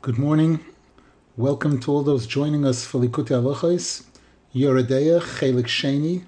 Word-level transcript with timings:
Good 0.00 0.16
morning. 0.16 0.60
Welcome 1.36 1.80
to 1.80 1.90
all 1.90 2.04
those 2.04 2.24
joining 2.28 2.64
us 2.64 2.84
for 2.84 3.00
Likutei 3.00 3.42
Halachos, 3.42 4.04
Yoredeya, 4.54 5.20
Chelik 5.20 5.66
Sheni, 5.66 6.22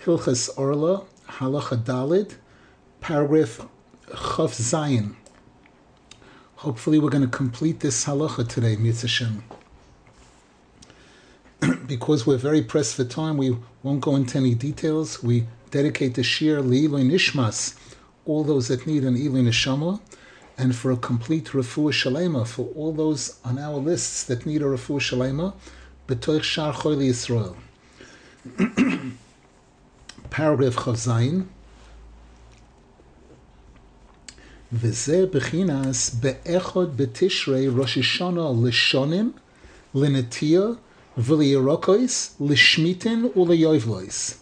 Hilchas 0.00 0.48
Orla, 0.56 1.04
Halacha 1.28 1.84
Dalid, 1.84 2.36
paragraph 3.02 3.68
Chav 4.06 4.54
Zion. 4.54 5.18
Hopefully 6.56 6.98
we're 6.98 7.10
going 7.10 7.22
to 7.22 7.28
complete 7.28 7.80
this 7.80 8.06
halacha 8.06 8.48
today, 8.48 8.76
Mitzvah 8.76 9.42
because 11.86 12.26
we're 12.26 12.38
very 12.38 12.62
pressed 12.62 12.94
for 12.94 13.04
time, 13.04 13.36
we 13.36 13.54
won't 13.82 14.00
go 14.00 14.16
into 14.16 14.38
any 14.38 14.54
details. 14.54 15.22
We 15.22 15.46
dedicate 15.70 16.14
the 16.14 16.22
shir 16.22 16.62
Le'iloi 16.62 17.04
Nishmas, 17.04 17.74
all 18.24 18.44
those 18.44 18.68
that 18.68 18.86
need 18.86 19.04
an 19.04 19.14
Eloi 19.14 19.42
Neshama, 19.42 20.00
and 20.57 20.75
for 20.75 20.91
a 20.91 20.97
complete 20.97 21.45
refuah 21.47 21.91
shalema 21.91 22.47
for 22.47 22.67
all 22.75 22.91
those 22.91 23.39
on 23.45 23.59
our 23.59 23.77
lists 23.77 24.23
that 24.23 24.45
need 24.45 24.61
a 24.61 24.65
refuah 24.65 24.99
shalema, 24.99 25.53
betoich 26.07 26.43
shar 26.43 26.73
choyli 26.73 27.09
Yisrael. 27.09 27.55
Paragraph 30.29 30.75
Chavzayin. 30.75 31.47
וזה 34.73 35.25
בחינס 35.31 36.15
באחד 36.19 36.97
בתשרי 36.97 37.67
ראש 37.67 37.97
השנה 37.97 38.49
לשונים, 38.63 39.31
לנטייה 39.95 40.61
ולירוקוis, 41.17 42.35
לשמיtin 42.41 43.33
uleyoivlois. 43.35 44.35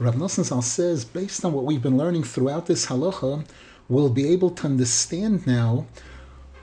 Rav 0.00 0.14
Nosson 0.16 0.62
says, 0.62 1.04
based 1.04 1.44
on 1.44 1.52
what 1.52 1.64
we've 1.64 1.82
been 1.82 1.96
learning 1.96 2.24
throughout 2.24 2.66
this 2.66 2.86
halacha, 2.86 3.44
will 3.87 4.09
be 4.09 4.27
able 4.29 4.49
to 4.49 4.65
understand 4.65 5.45
now 5.45 5.85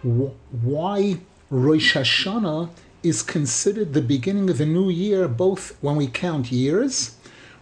why 0.02 1.18
Rosh 1.50 1.96
Hashanah 1.96 2.70
is 3.02 3.22
considered 3.22 3.94
the 3.94 4.02
beginning 4.02 4.48
of 4.50 4.58
the 4.58 4.66
new 4.66 4.88
year, 4.88 5.28
both 5.28 5.76
when 5.80 5.96
we 5.96 6.06
count 6.06 6.50
years, 6.52 7.16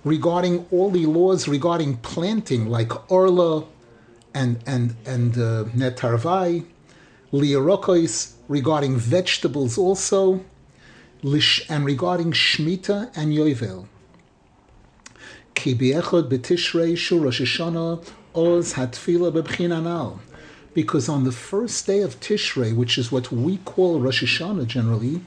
regarding 0.04 0.66
all 0.70 0.90
the 0.90 1.06
laws 1.06 1.48
regarding 1.48 1.96
planting, 1.98 2.68
like 2.68 3.10
Orla 3.10 3.64
and 4.34 4.62
and 4.66 4.96
and 5.04 5.36
uh, 5.36 5.64
Netarvai, 5.74 6.64
Liarokos, 7.32 8.34
regarding 8.48 8.96
vegetables 8.96 9.76
also, 9.76 10.44
Lish, 11.22 11.66
and 11.68 11.84
regarding 11.84 12.32
Shemitah 12.32 13.10
and 13.16 13.32
Yovel. 13.32 13.86
Ki 15.54 15.74
b'tishrei 15.74 16.96
shu 16.96 17.18
Rosh 17.18 17.40
Hashanah 17.42 18.04
Oz 18.34 18.74
Hatfila. 18.74 20.18
Because 20.72 21.08
on 21.08 21.24
the 21.24 21.32
first 21.32 21.86
day 21.86 22.00
of 22.00 22.20
Tishrei, 22.20 22.74
which 22.74 22.96
is 22.96 23.10
what 23.10 23.32
we 23.32 23.58
call 23.58 24.00
Rosh 24.00 24.22
Hashanah 24.22 24.66
generally, 24.66 25.22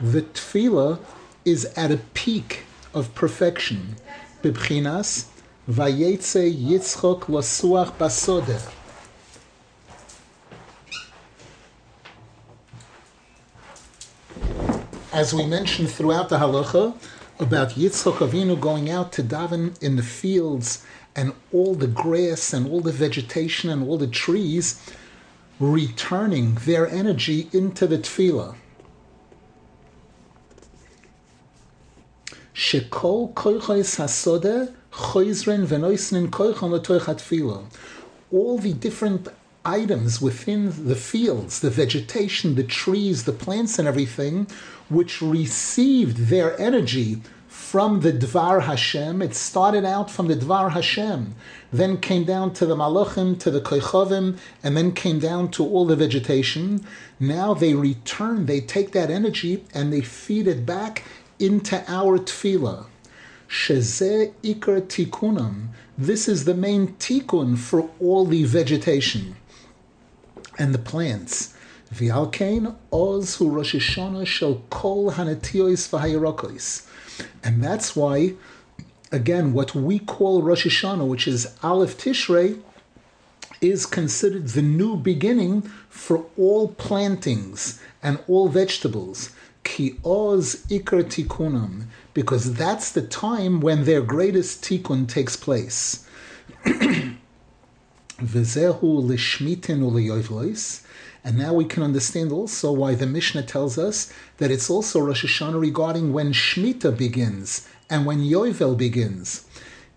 the 0.00 0.22
tefillah 0.22 0.98
is 1.44 1.66
at 1.76 1.90
a 1.90 1.98
peak 2.14 2.64
of 2.94 3.14
perfection. 3.14 3.96
Bibchinas 4.42 5.26
Vayetze 5.70 6.52
Yitzchok 6.52 7.22
Lasuach 7.22 7.92
Basodeh. 7.96 8.72
As 15.12 15.32
we 15.32 15.46
mentioned 15.46 15.90
throughout 15.90 16.28
the 16.30 16.38
halacha 16.38 16.96
about 17.38 17.70
Yitzchok 17.70 18.26
Avinu 18.26 18.58
going 18.58 18.90
out 18.90 19.12
to 19.12 19.22
daven 19.22 19.80
in 19.82 19.96
the 19.96 20.02
fields 20.02 20.84
and 21.14 21.32
all 21.52 21.74
the 21.74 21.86
grass 21.86 22.52
and 22.52 22.66
all 22.66 22.80
the 22.80 22.92
vegetation 22.92 23.70
and 23.70 23.86
all 23.86 23.98
the 23.98 24.06
trees 24.06 24.80
returning 25.60 26.54
their 26.66 26.88
energy 26.88 27.48
into 27.52 27.86
the 27.86 27.98
tefillah. 27.98 28.56
Shekol 32.54 33.34
All 38.30 38.58
the 38.58 38.72
different 38.74 39.28
items 39.64 40.20
within 40.20 40.88
the 40.88 40.96
fields, 40.96 41.60
the 41.60 41.70
vegetation, 41.70 42.54
the 42.54 42.64
trees, 42.64 43.24
the 43.24 43.32
plants, 43.32 43.78
and 43.78 43.86
everything, 43.86 44.46
which 44.88 45.22
received 45.22 46.28
their 46.28 46.58
energy 46.60 47.22
from 47.52 48.00
the 48.00 48.12
Dvar 48.12 48.62
Hashem. 48.62 49.20
It 49.20 49.34
started 49.34 49.84
out 49.84 50.10
from 50.10 50.26
the 50.26 50.34
Dvar 50.34 50.72
Hashem, 50.72 51.34
then 51.70 51.98
came 51.98 52.24
down 52.24 52.54
to 52.54 52.64
the 52.64 52.74
Malachim, 52.74 53.38
to 53.40 53.50
the 53.50 53.60
Koichovim, 53.60 54.38
and 54.62 54.74
then 54.74 54.92
came 54.92 55.18
down 55.18 55.50
to 55.50 55.62
all 55.62 55.84
the 55.84 55.94
vegetation. 55.94 56.84
Now 57.20 57.52
they 57.52 57.74
return, 57.74 58.46
they 58.46 58.62
take 58.62 58.92
that 58.92 59.10
energy 59.10 59.64
and 59.74 59.92
they 59.92 60.00
feed 60.00 60.48
it 60.48 60.64
back 60.64 61.04
into 61.38 61.84
our 61.88 62.18
tefillah. 62.18 62.86
Shezeh 63.48 64.32
Iker 64.42 64.80
Tikunam. 64.80 65.68
This 65.98 66.28
is 66.28 66.46
the 66.46 66.54
main 66.54 66.94
tikkun 66.94 67.58
for 67.58 67.90
all 68.00 68.24
the 68.24 68.44
vegetation 68.44 69.36
and 70.58 70.74
the 70.74 70.78
plants. 70.78 71.54
V'alkein 71.94 72.74
oz 72.90 73.36
hu 73.36 73.50
Rosh 73.50 73.76
shel 73.78 74.62
kol 74.70 75.12
hanetiois 75.12 75.90
v'hayirokos. 75.90 76.88
And 77.44 77.62
that's 77.62 77.96
why, 77.96 78.34
again, 79.10 79.52
what 79.52 79.74
we 79.74 79.98
call 79.98 80.42
Rosh 80.42 80.66
Hashanah, 80.66 81.06
which 81.06 81.26
is 81.26 81.54
Aleph 81.62 81.98
Tishrei, 81.98 82.60
is 83.60 83.86
considered 83.86 84.48
the 84.48 84.62
new 84.62 84.96
beginning 84.96 85.62
for 85.88 86.26
all 86.36 86.68
plantings 86.68 87.80
and 88.02 88.18
all 88.26 88.48
vegetables. 88.48 89.30
Ki 89.64 89.96
oz 90.04 90.56
ikar 90.68 91.04
tikunam, 91.04 91.84
because 92.14 92.54
that's 92.54 92.90
the 92.90 93.02
time 93.02 93.60
when 93.60 93.84
their 93.84 94.02
greatest 94.02 94.62
tikkun 94.62 95.08
takes 95.08 95.36
place. 95.36 96.04
V'zehu 98.22 99.02
and 101.24 101.38
now 101.38 101.54
we 101.54 101.64
can 101.64 101.82
understand 101.82 102.32
also 102.32 102.72
why 102.72 102.94
the 102.94 103.06
Mishnah 103.06 103.44
tells 103.44 103.78
us 103.78 104.12
that 104.38 104.50
it's 104.50 104.68
also 104.68 105.00
Rosh 105.00 105.24
Hashanah 105.24 105.60
regarding 105.60 106.12
when 106.12 106.32
Shemitah 106.32 106.96
begins 106.96 107.68
and 107.88 108.04
when 108.04 108.20
Yovel 108.20 108.76
begins. 108.76 109.44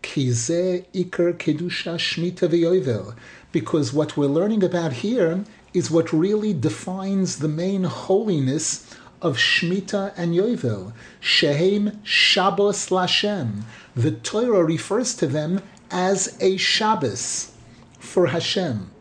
Kedusha 0.04 0.86
v'Yovel. 1.34 3.16
Because 3.52 3.92
what 3.92 4.16
we're 4.16 4.28
learning 4.28 4.64
about 4.64 4.94
here 4.94 5.44
is 5.74 5.90
what 5.90 6.14
really 6.14 6.54
defines 6.54 7.40
the 7.40 7.48
main 7.48 7.86
holiness 7.86 8.96
of 9.22 9.38
Shemitah 9.38 10.14
and 10.16 10.36
Yovel. 10.36 10.94
Shehem 11.20 12.04
Shabbos 12.04 12.90
Lashem. 12.90 13.64
The 13.96 14.12
Torah 14.12 14.64
refers 14.64 15.16
to 15.16 15.26
them 15.26 15.62
as 15.90 16.38
a 16.40 16.58
Shabbos 16.58 17.52
for 17.98 18.28
Hashem. 18.28 18.92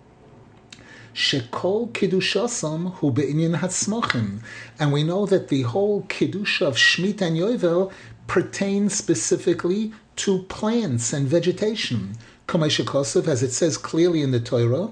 Shekol 1.14 1.92
Kiddushasam 1.92 2.94
hu 2.94 3.12
be'inyan 3.12 3.58
hatzmochim. 3.58 4.41
And 4.80 4.92
we 4.92 5.04
know 5.04 5.26
that 5.26 5.48
the 5.48 5.62
whole 5.62 6.02
Kiddush 6.08 6.60
of 6.60 6.76
Shmit 6.76 7.22
and 7.22 7.36
Yovel 7.36 7.92
pertains 8.26 8.94
specifically 8.94 9.92
to 10.16 10.42
plants 10.44 11.12
and 11.12 11.28
vegetation. 11.28 12.16
Kamei 12.48 13.28
as 13.28 13.42
it 13.42 13.52
says 13.52 13.78
clearly 13.78 14.22
in 14.22 14.32
the 14.32 14.41
Torah, 14.41 14.91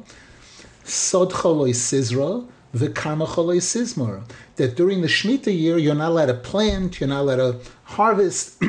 Sod 0.84 1.30
sizra, 1.30 2.46
the 2.72 2.88
karma 2.88 3.26
choloi 3.26 3.58
sizmor. 3.58 4.22
That 4.56 4.76
during 4.76 5.00
the 5.00 5.08
Shemitah 5.08 5.56
year, 5.56 5.76
you're 5.76 5.94
not 5.94 6.10
allowed 6.10 6.26
to 6.26 6.34
plant, 6.34 7.00
you're 7.00 7.08
not 7.08 7.20
allowed 7.20 7.36
to 7.36 7.70
harvest. 7.84 8.60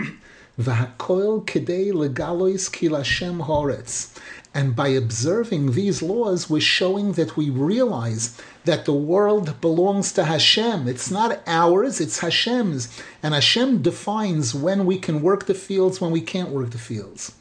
V'hakoil 0.59 1.45
kedei 1.45 1.91
legalois 1.91 2.69
kilashem 2.69 3.45
horetz. 3.45 4.15
And 4.55 4.75
by 4.75 4.89
observing 4.89 5.71
these 5.71 6.03
laws, 6.03 6.49
we're 6.49 6.61
showing 6.61 7.13
that 7.13 7.35
we 7.35 7.49
realize 7.49 8.39
that 8.65 8.85
the 8.85 8.93
world 8.93 9.59
belongs 9.61 10.11
to 10.13 10.25
Hashem. 10.25 10.87
It's 10.87 11.09
not 11.09 11.41
ours, 11.47 11.99
it's 11.99 12.19
Hashem's. 12.19 12.87
And 13.23 13.33
Hashem 13.33 13.81
defines 13.81 14.53
when 14.53 14.85
we 14.85 14.99
can 14.99 15.23
work 15.23 15.47
the 15.47 15.55
fields, 15.55 15.99
when 15.99 16.11
we 16.11 16.21
can't 16.21 16.49
work 16.49 16.69
the 16.69 16.77
fields. 16.77 17.33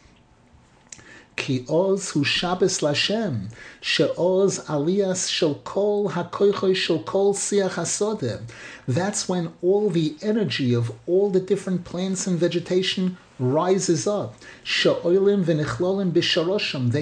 Ki 1.37 1.65
oz 1.69 2.11
hu 2.11 2.25
Shabbos 2.25 2.81
Lashem, 2.81 3.51
she'oz 3.81 4.61
aliyas 4.67 5.31
shel 5.31 5.57
kol 5.57 6.11
hakoichoy 6.11 6.77
shel 6.77 7.03
kol 7.03 7.35
siach. 7.35 8.41
That's 8.87 9.29
when 9.29 9.53
all 9.63 9.89
the 9.89 10.15
energy 10.23 10.75
of 10.75 10.93
all 11.07 11.31
the 11.31 11.41
different 11.41 11.85
plants 11.85 12.27
and 12.27 12.39
vegetation 12.39 13.17
rises 13.39 14.07
up. 14.07 14.35
They 14.65 14.91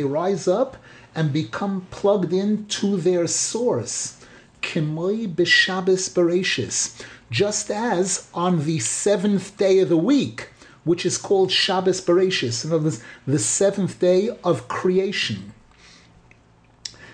rise 0.04 0.48
up 0.48 0.76
and 1.14 1.32
become 1.32 1.86
plugged 1.90 2.32
in 2.32 2.66
to 2.66 2.96
their 2.96 3.26
source. 3.26 4.24
Kimoi 4.62 5.34
b'Shabbos 5.34 6.10
bereshis. 6.10 7.02
Just 7.30 7.70
as 7.70 8.28
on 8.34 8.64
the 8.64 8.80
seventh 8.80 9.56
day 9.56 9.78
of 9.78 9.88
the 9.88 9.96
week, 9.96 10.50
which 10.84 11.06
is 11.06 11.18
called 11.18 11.52
Shabbos 11.52 12.00
Bereshis, 12.00 12.64
in 12.64 12.72
other 12.72 12.84
words, 12.84 13.02
the 13.26 13.38
seventh 13.38 14.00
day 14.00 14.30
of 14.42 14.68
creation. 14.68 15.52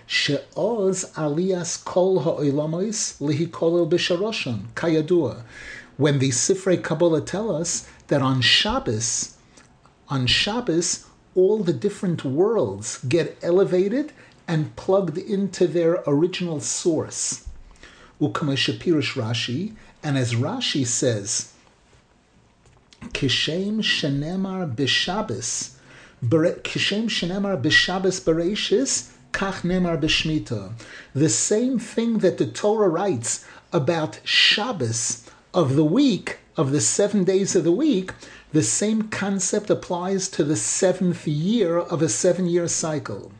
she'oz 0.06 1.12
alias 1.18 1.76
kol 1.76 2.20
ha'olamos 2.20 3.20
lihikolel 3.20 3.90
b'sharoshon, 3.90 4.66
kayadua. 4.74 5.42
When 5.96 6.18
the 6.18 6.28
Sifrei 6.28 6.82
Kabbalah 6.82 7.22
tell 7.22 7.54
us 7.54 7.88
that 8.08 8.22
on 8.22 8.40
Shabbos, 8.40 9.36
on 10.08 10.26
Shabbos, 10.26 11.06
all 11.34 11.62
the 11.62 11.72
different 11.72 12.24
worlds 12.24 12.98
get 13.04 13.36
elevated 13.42 14.12
and 14.48 14.74
plugged 14.76 15.18
into 15.18 15.66
their 15.66 16.02
original 16.06 16.60
source. 16.60 17.46
Ukama 18.20 18.54
Shapirish 18.56 19.14
Rashi, 19.14 19.74
and 20.02 20.16
as 20.16 20.34
Rashi 20.34 20.86
says, 20.86 21.52
Kishem 23.08 23.78
Shenemar 23.78 24.74
B'Shabbos, 24.74 25.74
Kishem 26.22 27.06
Shenemar 27.06 27.60
B'Shabbos 27.60 28.20
Bereshis, 28.22 29.10
Kach 29.32 29.62
Nemar 29.62 30.00
B'Shmita. 30.00 30.72
The 31.14 31.28
same 31.28 31.78
thing 31.78 32.18
that 32.18 32.38
the 32.38 32.46
Torah 32.46 32.88
writes 32.88 33.44
about 33.72 34.20
Shabbos 34.24 35.28
of 35.52 35.76
the 35.76 35.84
week, 35.84 36.38
of 36.56 36.70
the 36.70 36.80
seven 36.80 37.24
days 37.24 37.54
of 37.54 37.64
the 37.64 37.72
week, 37.72 38.12
the 38.52 38.62
same 38.62 39.08
concept 39.08 39.68
applies 39.70 40.28
to 40.28 40.44
the 40.44 40.56
seventh 40.56 41.26
year 41.26 41.78
of 41.78 42.02
a 42.02 42.08
seven 42.08 42.46
year 42.46 42.68
cycle. 42.68 43.32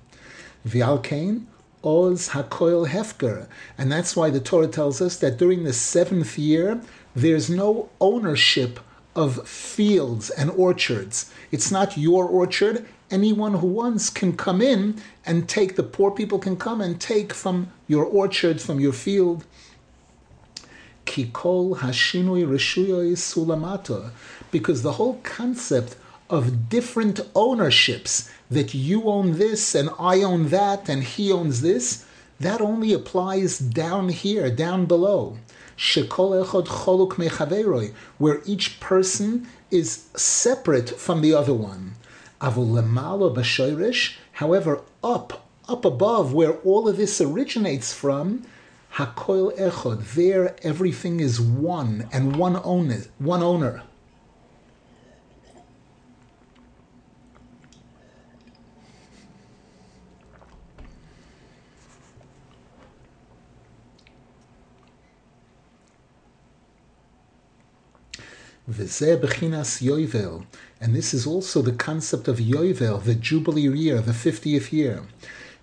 V'alkein, 0.67 1.47
Oz 1.83 2.31
Hakoil 2.31 2.89
Hefker. 2.89 3.47
And 3.79 3.91
that's 3.91 4.17
why 4.17 4.31
the 4.31 4.41
Torah 4.41 4.67
tells 4.67 5.01
us 5.01 5.17
that 5.19 5.39
during 5.39 5.65
the 5.65 5.73
seventh 5.73 6.39
year, 6.39 6.81
there's 7.15 7.49
no 7.49 7.89
ownership 8.01 8.81
of 9.15 9.49
fields 9.49 10.29
and 10.31 10.51
orchards. 10.51 11.33
It's 11.51 11.71
not 11.71 11.97
your 11.97 12.27
orchard. 12.27 12.87
Anyone 13.11 13.55
who 13.55 13.69
wants 13.69 14.11
can 14.11 14.37
come 14.37 14.61
in 14.61 15.01
and 15.25 15.49
take, 15.49 15.77
the 15.77 15.83
poor 15.83 16.11
people 16.11 16.39
can 16.39 16.57
come 16.57 16.81
and 16.81 17.01
take 17.01 17.33
from 17.33 17.71
your 17.87 18.05
orchard, 18.05 18.61
from 18.61 18.81
your 18.81 18.93
field. 18.93 19.45
Kikol 21.07 21.79
Hashinui 21.79 22.47
Rishuyoi 22.47 23.13
Sulamata 23.17 24.11
because 24.51 24.83
the 24.83 24.93
whole 24.93 25.21
concept 25.23 25.97
of 26.29 26.69
different 26.69 27.21
ownerships 27.35 28.31
that 28.51 28.75
you 28.75 29.05
own 29.05 29.39
this 29.39 29.75
and 29.75 29.89
I 29.99 30.23
own 30.23 30.49
that 30.49 30.89
and 30.89 31.03
he 31.03 31.33
owns 31.33 31.63
this, 31.63 32.05
that 32.41 32.61
only 32.61 32.93
applies 32.93 33.59
down 33.59 34.11
here, 34.11 34.51
down 34.51 34.87
below. 34.87 35.39
Where 38.19 38.41
each 38.45 38.81
person 38.81 39.49
is 39.71 40.07
separate 40.17 40.91
from 40.91 41.21
the 41.21 41.35
other 41.35 41.55
one. 41.55 41.95
However, 44.33 44.81
up, 45.03 45.49
up 45.69 45.85
above, 45.85 46.35
where 46.35 46.53
all 46.53 46.89
of 46.89 46.97
this 46.97 47.21
originates 47.21 47.93
from, 47.93 48.43
Hakoil 48.97 49.55
Echod, 49.59 50.15
there 50.15 50.57
everything 50.63 51.21
is 51.21 51.39
one 51.39 52.09
and 52.15 52.37
one 52.37 52.59
owner, 52.65 53.03
one 53.19 53.43
owner. 53.43 53.83
And 68.69 68.77
this 70.95 71.13
is 71.13 71.27
also 71.27 71.61
the 71.61 71.73
concept 71.73 72.29
of 72.29 72.39
Yovel, 72.39 73.05
the 73.05 73.15
Jubilee 73.15 73.69
year, 73.69 74.01
the 74.01 74.13
50th 74.13 74.73
year. 74.73 75.03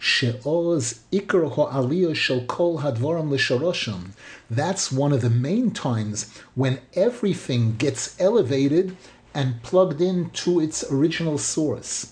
She'oz 0.05 0.99
ikar 1.13 1.49
ho'aliyah 1.53 2.13
shel 2.13 2.43
kol 2.43 2.79
hadvoram 2.79 3.31
l'shoroshim. 3.31 4.09
That's 4.49 4.91
one 4.91 5.13
of 5.13 5.21
the 5.21 5.29
main 5.29 5.71
times 5.71 6.29
when 6.55 6.79
everything 6.93 7.77
gets 7.77 8.13
elevated 8.19 8.97
and 9.33 9.63
plugged 9.63 10.01
into 10.01 10.59
its 10.59 10.83
original 10.91 11.37
source. 11.37 12.11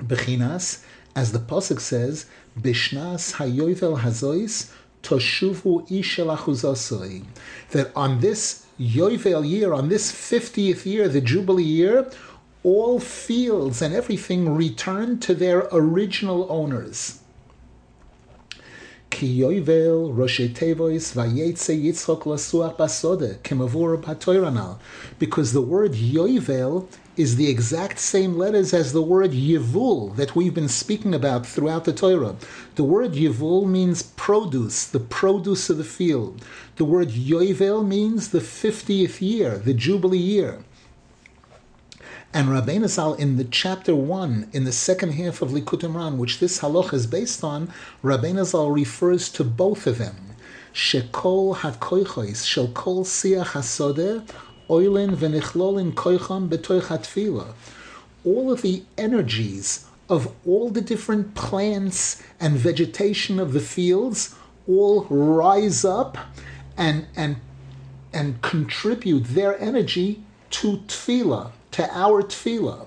Bechinas, 0.00 0.84
as 1.16 1.32
the 1.32 1.40
pasuk 1.40 1.80
says, 1.80 2.26
Bishnas 2.56 3.34
hayovel 3.38 3.98
hazois 3.98 4.70
toshuvu 5.02 5.90
ishel 5.90 7.26
That 7.72 7.90
on 7.96 8.20
this 8.20 8.66
Yovel 8.78 9.44
year, 9.44 9.72
on 9.72 9.88
this 9.88 10.12
50th 10.12 10.86
year, 10.86 11.08
the 11.08 11.20
Jubilee 11.20 11.64
year, 11.64 12.08
all 12.64 12.98
fields 12.98 13.80
and 13.80 13.94
everything 13.94 14.54
return 14.54 15.18
to 15.20 15.34
their 15.34 15.68
original 15.72 16.46
owners. 16.50 17.20
Because 25.18 25.52
the 25.52 25.62
word 25.62 25.92
Yovel 25.92 26.86
is 27.16 27.34
the 27.34 27.48
exact 27.50 27.98
same 27.98 28.36
letters 28.36 28.72
as 28.72 28.92
the 28.92 29.02
word 29.02 29.32
Yevul 29.32 30.14
that 30.16 30.36
we've 30.36 30.54
been 30.54 30.68
speaking 30.68 31.14
about 31.14 31.46
throughout 31.46 31.84
the 31.84 31.92
Torah. 31.92 32.36
The 32.76 32.84
word 32.84 33.12
Yevul 33.14 33.66
means 33.66 34.02
produce, 34.02 34.84
the 34.86 35.00
produce 35.00 35.68
of 35.68 35.78
the 35.78 35.84
field. 35.84 36.44
The 36.76 36.84
word 36.84 37.08
Yovel 37.08 37.84
means 37.84 38.28
the 38.28 38.38
50th 38.38 39.20
year, 39.20 39.58
the 39.58 39.74
Jubilee 39.74 40.18
year. 40.18 40.62
And 42.34 42.48
Rabbeinu 42.48 42.88
Zal, 42.88 43.14
in 43.14 43.38
the 43.38 43.44
chapter 43.44 43.94
1, 43.94 44.50
in 44.52 44.64
the 44.64 44.72
second 44.72 45.12
half 45.12 45.40
of 45.40 45.50
Likutei 45.50 45.90
Moharan, 45.90 46.18
which 46.18 46.40
this 46.40 46.60
halach 46.60 46.92
is 46.92 47.06
based 47.06 47.42
on, 47.42 47.72
Rabbeinu 48.04 48.44
Zal 48.44 48.70
refers 48.70 49.30
to 49.30 49.44
both 49.44 49.86
of 49.86 49.98
them. 49.98 50.16
Shekol 50.74 51.56
hakoichos, 51.56 52.46
shel 52.46 52.68
kol 52.68 53.04
siach 53.04 53.52
hasodeh, 53.52 54.28
oilin 54.68 55.16
v'nichlolin 55.16 55.94
koicham 55.94 56.48
betoich 56.48 57.54
All 58.24 58.52
of 58.52 58.60
the 58.60 58.82
energies 58.98 59.86
of 60.08 60.32
all 60.46 60.70
the 60.70 60.80
different 60.80 61.34
plants 61.34 62.22
and 62.38 62.56
vegetation 62.56 63.38
of 63.38 63.52
the 63.52 63.60
fields 63.60 64.34
all 64.66 65.04
rise 65.10 65.84
up 65.84 66.18
and 66.76 67.06
and 67.16 67.36
and 68.12 68.40
contribute 68.42 69.24
their 69.24 69.58
energy 69.60 70.22
to 70.50 70.78
tefillah, 70.88 71.52
to 71.72 71.88
our 71.96 72.22
tefillah. 72.22 72.86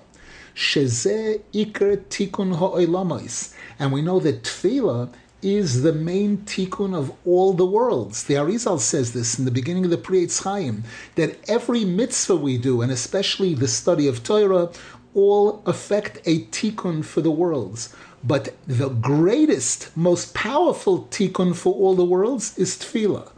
Shezeh 0.54 1.40
iker 1.52 1.96
tikun 1.96 2.56
ha'olamos. 2.56 3.54
And 3.78 3.92
we 3.92 4.02
know 4.02 4.20
that 4.20 4.42
tefillah 4.42 5.12
is 5.42 5.82
the 5.82 5.92
main 5.92 6.38
tikkun 6.38 6.94
of 6.94 7.12
all 7.24 7.52
the 7.52 7.66
worlds. 7.66 8.24
The 8.24 8.34
Arizal 8.34 8.78
says 8.78 9.12
this 9.12 9.38
in 9.38 9.44
the 9.44 9.50
beginning 9.50 9.84
of 9.84 9.90
the 9.90 9.98
Pri 9.98 10.28
Chaim, 10.28 10.84
that 11.16 11.36
every 11.48 11.84
mitzvah 11.84 12.36
we 12.36 12.58
do, 12.58 12.80
and 12.80 12.92
especially 12.92 13.54
the 13.54 13.66
study 13.66 14.06
of 14.06 14.22
Torah, 14.22 14.70
all 15.14 15.62
affect 15.66 16.18
a 16.26 16.44
tikkun 16.46 17.04
for 17.04 17.20
the 17.20 17.30
worlds. 17.30 17.94
But 18.24 18.54
the 18.68 18.88
greatest, 18.88 19.94
most 19.96 20.32
powerful 20.32 21.08
tikkun 21.10 21.56
for 21.56 21.74
all 21.74 21.96
the 21.96 22.04
worlds 22.04 22.56
is 22.56 22.76
tefillah. 22.76 23.28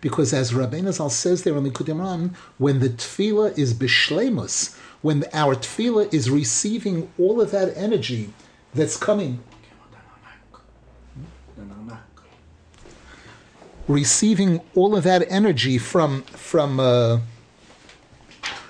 Because 0.00 0.32
as 0.32 0.52
Rabbeinu 0.52 0.92
Zal 0.92 1.10
says 1.10 1.42
there 1.42 1.56
in 1.56 1.64
the 1.64 1.70
Kudiman, 1.70 2.34
when 2.58 2.78
the 2.80 2.88
tefillah 2.88 3.56
is 3.58 3.74
bishlemus, 3.74 4.76
when 5.02 5.24
our 5.32 5.56
tefillah 5.56 6.12
is 6.14 6.30
receiving 6.30 7.10
all 7.18 7.40
of 7.40 7.50
that 7.50 7.76
energy 7.76 8.32
that's 8.74 8.96
coming, 8.96 9.40
receiving 13.88 14.60
all 14.74 14.94
of 14.94 15.02
that 15.04 15.24
energy 15.28 15.78
from 15.78 16.22
from 16.22 16.78
uh, 16.78 17.20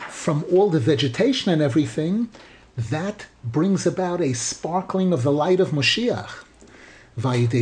from 0.08 0.44
all 0.52 0.70
the 0.70 0.80
vegetation 0.80 1.52
and 1.52 1.60
everything, 1.60 2.28
that 2.76 3.26
brings 3.42 3.86
about 3.86 4.20
a 4.20 4.32
sparkling 4.32 5.12
of 5.12 5.22
the 5.22 5.32
light 5.32 5.60
of 5.60 5.70
Moshiach. 5.70 6.44
And 7.20 7.52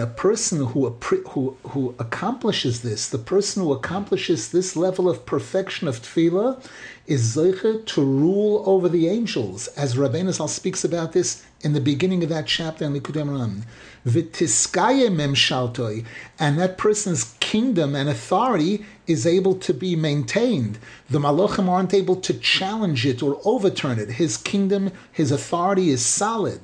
a 0.00 0.06
person 0.06 0.66
who, 0.66 0.88
who, 1.28 1.56
who 1.66 1.94
accomplishes 1.98 2.82
this, 2.82 3.08
the 3.08 3.18
person 3.18 3.64
who 3.64 3.72
accomplishes 3.72 4.52
this 4.52 4.76
level 4.76 5.10
of 5.10 5.26
perfection 5.26 5.88
of 5.88 6.00
tefillah, 6.00 6.64
is 7.06 7.36
zeiche 7.36 7.84
to 7.84 8.04
rule 8.04 8.62
over 8.64 8.88
the 8.88 9.08
angels, 9.08 9.66
as 9.68 9.96
Rabbeinu 9.96 10.32
Zal 10.32 10.46
speaks 10.46 10.84
about 10.84 11.12
this 11.12 11.44
in 11.62 11.72
the 11.72 11.80
beginning 11.80 12.22
of 12.22 12.28
that 12.28 12.46
chapter 12.46 12.84
in 12.84 12.92
Moharan. 12.92 13.64
V'tiskaye 14.06 15.08
memshaltoi, 15.08 16.04
and 16.38 16.58
that 16.58 16.76
person's 16.76 17.34
kingdom 17.40 17.94
and 17.94 18.08
authority 18.08 18.84
is 19.06 19.26
able 19.26 19.54
to 19.54 19.72
be 19.72 19.96
maintained. 19.96 20.78
The 21.08 21.18
malachim 21.18 21.68
aren't 21.68 21.94
able 21.94 22.16
to 22.16 22.34
challenge 22.34 23.06
it 23.06 23.22
or 23.22 23.40
overturn 23.44 23.98
it. 23.98 24.12
His 24.12 24.36
kingdom, 24.36 24.92
his 25.10 25.32
authority 25.32 25.90
is 25.90 26.04
solid 26.04 26.60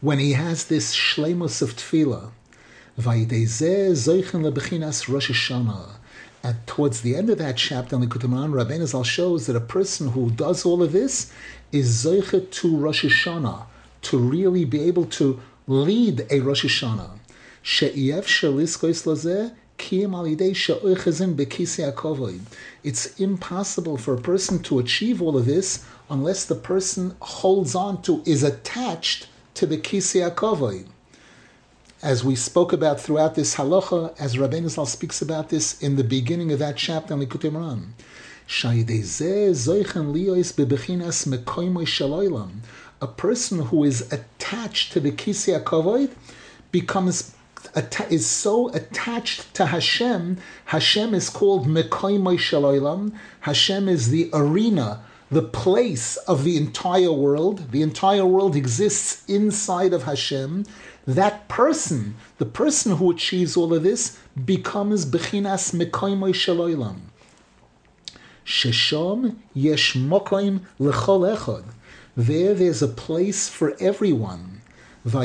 when 0.00 0.18
he 0.18 0.34
has 0.34 0.66
this 0.66 0.94
shlemus 0.94 1.62
of 1.62 1.74
tefillah, 1.74 2.30
Rosh 2.98 5.30
Hashanah, 5.30 5.88
And 6.42 6.66
towards 6.66 7.00
the 7.00 7.16
end 7.16 7.30
of 7.30 7.38
that 7.38 7.56
chapter, 7.56 7.96
Likutei 7.96 8.28
Moharan, 8.28 8.52
Rabbeinu 8.52 8.86
Zal 8.86 9.04
shows 9.04 9.46
that 9.46 9.56
a 9.56 9.60
person 9.60 10.10
who 10.10 10.30
does 10.30 10.64
all 10.64 10.82
of 10.82 10.92
this 10.92 11.32
is 11.72 12.04
Zoichet 12.04 12.50
to 12.52 12.76
Rosh 12.76 13.04
Hashanah, 13.04 13.66
to 14.06 14.18
really 14.18 14.64
be 14.64 14.80
able 14.82 15.04
to 15.06 15.40
lead 15.66 16.26
a 16.30 16.40
Rosh 16.40 16.64
Hashanah. 16.64 17.18
It's 22.84 23.20
impossible 23.20 23.96
for 23.96 24.14
a 24.14 24.20
person 24.20 24.62
to 24.62 24.78
achieve 24.78 25.22
all 25.22 25.36
of 25.36 25.46
this 25.46 25.84
unless 26.08 26.44
the 26.44 26.54
person 26.54 27.16
holds 27.20 27.74
on 27.74 28.02
to, 28.02 28.22
is 28.24 28.42
attached 28.42 29.26
to 29.54 29.66
the 29.66 29.76
Kisei 29.76 30.30
HaKovod 30.30 30.86
as 32.02 32.22
we 32.22 32.36
spoke 32.36 32.72
about 32.72 33.00
throughout 33.00 33.34
this 33.34 33.56
halacha, 33.56 34.14
as 34.20 34.36
Rabbeinu 34.36 34.68
Zal 34.68 34.86
speaks 34.86 35.22
about 35.22 35.48
this 35.48 35.82
in 35.82 35.96
the 35.96 36.04
beginning 36.04 36.52
of 36.52 36.58
that 36.58 36.76
chapter 36.76 37.14
in 37.14 37.20
Likutei 37.20 37.50
Moharan. 37.50 37.94
A 43.00 43.06
person 43.06 43.66
who 43.66 43.84
is 43.84 44.10
attached 44.12 44.92
to 44.92 45.00
the 45.00 45.12
Kisya 45.12 45.62
HaKavod 45.62 46.10
becomes 46.72 47.34
is 48.10 48.26
so 48.26 48.68
attached 48.70 49.52
to 49.54 49.66
Hashem. 49.66 50.38
Hashem 50.66 51.14
is 51.14 51.28
called 51.28 51.66
Mekoimoy 51.66 52.38
Shaloilam. 52.38 53.12
Hashem 53.40 53.88
is 53.88 54.10
the 54.10 54.30
arena, 54.32 55.02
the 55.30 55.42
place 55.42 56.16
of 56.28 56.44
the 56.44 56.56
entire 56.56 57.12
world. 57.12 57.70
The 57.72 57.82
entire 57.82 58.24
world 58.24 58.56
exists 58.56 59.24
inside 59.28 59.92
of 59.92 60.04
Hashem 60.04 60.64
that 61.06 61.46
person, 61.48 62.16
the 62.38 62.46
person 62.46 62.96
who 62.96 63.12
achieves 63.12 63.56
all 63.56 63.72
of 63.72 63.82
this, 63.82 64.18
becomes 64.44 65.06
Bechinas 65.06 65.72
Mekoimoy 65.72 66.32
Shaloilam. 66.32 66.96
Sheshom 68.44 69.36
Yesh 69.54 69.94
Mokoim 69.94 70.60
Lechol 70.80 71.36
Echod. 71.36 71.64
There, 72.16 72.54
there's 72.54 72.80
a 72.80 72.88
place 72.88 73.50
for 73.50 73.76
everyone. 73.78 74.62
And 75.04 75.22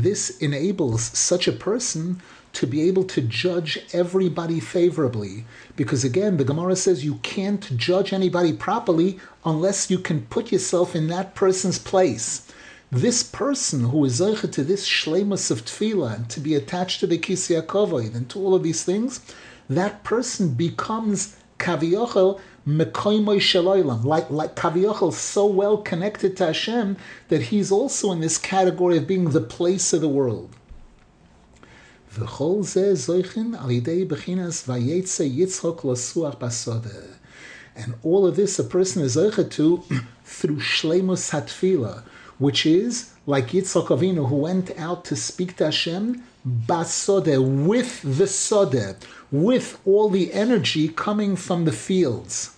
this 0.00 0.30
enables 0.38 1.02
such 1.02 1.46
a 1.46 1.52
person 1.52 2.22
to 2.54 2.66
be 2.66 2.82
able 2.82 3.04
to 3.04 3.20
judge 3.20 3.78
everybody 3.92 4.58
favorably. 4.58 5.44
Because 5.76 6.02
again, 6.02 6.38
the 6.38 6.44
Gemara 6.44 6.76
says 6.76 7.04
you 7.04 7.16
can't 7.16 7.76
judge 7.76 8.14
anybody 8.14 8.54
properly 8.54 9.20
unless 9.44 9.90
you 9.90 9.98
can 9.98 10.22
put 10.22 10.50
yourself 10.50 10.96
in 10.96 11.08
that 11.08 11.34
person's 11.34 11.78
place. 11.78 12.50
This 12.90 13.22
person 13.22 13.90
who 13.90 14.02
is 14.06 14.18
zeicha 14.18 14.50
to 14.50 14.64
this 14.64 14.88
shlemus 14.88 15.50
of 15.50 15.66
tefillah 15.66 16.16
and 16.16 16.30
to 16.30 16.40
be 16.40 16.54
attached 16.54 17.00
to 17.00 17.06
the 17.06 17.18
kisei 17.18 17.60
kavod 17.60 18.14
and 18.14 18.30
to 18.30 18.38
all 18.38 18.54
of 18.54 18.62
these 18.62 18.82
things, 18.82 19.20
that 19.68 20.04
person 20.04 20.54
becomes 20.54 21.36
kaviyochel 21.58 22.40
like 22.76 24.30
like 24.30 24.54
kaviyochel, 24.54 25.12
so 25.12 25.46
well 25.46 25.78
connected 25.78 26.36
to 26.36 26.46
Hashem 26.46 26.98
that 27.28 27.44
he's 27.44 27.72
also 27.72 28.12
in 28.12 28.20
this 28.20 28.36
category 28.36 28.98
of 28.98 29.06
being 29.06 29.30
the 29.30 29.40
place 29.40 29.94
of 29.94 30.02
the 30.02 30.08
world. 30.08 30.54
And 32.10 32.28
all 38.02 38.26
of 38.26 38.36
this 38.36 38.58
a 38.58 38.64
person 38.64 39.02
is 39.02 39.16
zeicha 39.16 39.50
to 39.52 39.84
through 40.24 40.56
shlemus 40.56 41.30
hatfila, 41.30 42.02
which 42.38 42.66
is 42.66 43.12
like 43.26 43.48
Yitzchak 43.48 43.86
Avinu 43.86 44.28
who 44.28 44.36
went 44.36 44.70
out 44.78 45.04
to 45.06 45.16
speak 45.16 45.56
to 45.56 45.66
Hashem 45.66 46.22
basode 46.46 47.66
with 47.66 48.02
the 48.02 48.26
sode, 48.26 48.96
with 49.30 49.80
all 49.84 50.08
the 50.08 50.32
energy 50.32 50.88
coming 50.88 51.36
from 51.36 51.64
the 51.64 51.72
fields. 51.72 52.57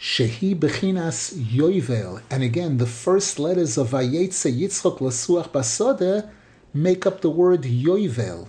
Shehi 0.00 0.56
bechinas 0.56 1.34
yoivel, 1.34 2.22
and 2.30 2.44
again 2.44 2.78
the 2.78 2.86
first 2.86 3.40
letters 3.40 3.76
of 3.76 3.90
Vayetze 3.90 4.56
Yitzchak 4.56 4.98
lasuach 4.98 5.48
basode 5.48 6.30
make 6.72 7.04
up 7.04 7.20
the 7.20 7.28
word 7.28 7.62
yoivel. 7.62 8.46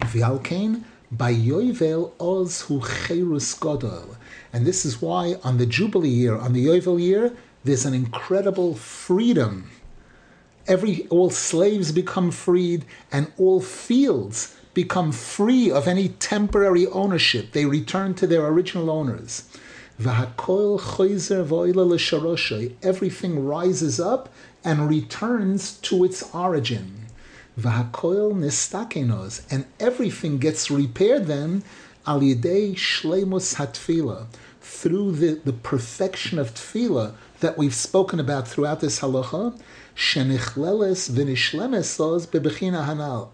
V'alkein 0.00 0.84
by 1.10 1.32
yoivel 1.32 2.12
oz 2.20 2.60
hu 2.62 2.78
godol, 2.78 4.16
and 4.52 4.66
this 4.66 4.84
is 4.84 5.00
why 5.00 5.36
on 5.42 5.56
the 5.56 5.64
Jubilee 5.64 6.10
year, 6.10 6.36
on 6.36 6.52
the 6.52 6.66
yoivel 6.66 7.00
year, 7.00 7.34
there's 7.64 7.86
an 7.86 7.94
incredible 7.94 8.74
freedom. 8.74 9.70
Every 10.66 11.06
all 11.08 11.30
slaves 11.30 11.90
become 11.90 12.32
freed, 12.32 12.84
and 13.10 13.32
all 13.38 13.62
fields 13.62 14.54
become 14.74 15.10
free 15.10 15.70
of 15.70 15.88
any 15.88 16.10
temporary 16.10 16.86
ownership. 16.88 17.52
They 17.52 17.64
return 17.64 18.12
to 18.16 18.26
their 18.26 18.46
original 18.46 18.90
owners. 18.90 19.48
Everything 22.82 23.44
rises 23.44 24.00
up 24.00 24.28
and 24.64 24.88
returns 24.88 25.72
to 25.72 26.04
its 26.04 26.34
origin. 26.34 27.06
And 29.50 29.64
everything 29.80 30.38
gets 30.38 30.70
repaired 30.70 31.26
then 31.26 31.64
hatfila 33.54 34.26
through 34.60 35.12
the, 35.12 35.40
the 35.44 35.52
perfection 35.52 36.38
of 36.38 36.54
tefillah 36.54 37.14
that 37.40 37.58
we've 37.58 37.74
spoken 37.74 38.20
about 38.20 38.46
throughout 38.46 38.80
this 38.80 39.00
halacha, 39.00 39.58
bebechina 42.26 42.86
hanal, 42.86 43.32